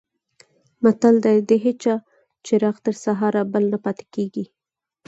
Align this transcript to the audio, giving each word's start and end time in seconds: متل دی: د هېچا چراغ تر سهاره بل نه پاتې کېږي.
متل 0.83 1.15
دی: 1.25 1.37
د 1.49 1.51
هېچا 1.65 1.95
چراغ 2.45 2.75
تر 2.85 2.95
سهاره 3.03 3.41
بل 3.53 3.63
نه 3.73 3.77
پاتې 3.83 4.05
کېږي. 4.13 4.45